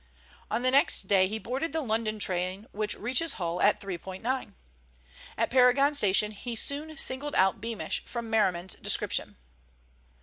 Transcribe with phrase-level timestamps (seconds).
[0.49, 4.55] On the next day he boarded the London train which reaches Hull at 3.9.
[5.37, 9.37] At Paragon Station he soon singled out Beamish from Merriman's description.